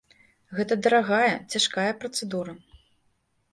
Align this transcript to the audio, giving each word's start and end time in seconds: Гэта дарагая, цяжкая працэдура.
Гэта 0.59 0.77
дарагая, 0.85 1.35
цяжкая 1.55 1.85
працэдура. 2.01 2.59